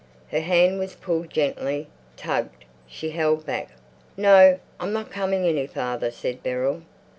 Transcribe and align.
Her 0.31 0.39
hand 0.39 0.79
was 0.79 0.95
pulled 0.95 1.29
gently, 1.29 1.85
tugged. 2.17 2.65
She 2.87 3.11
held 3.11 3.45
back. 3.45 3.69
"No, 4.17 4.57
I'm 4.79 4.93
not 4.93 5.11
coming 5.11 5.45
any 5.45 5.67
farther," 5.67 6.09
said 6.09 6.41
Beryl. 6.41 6.81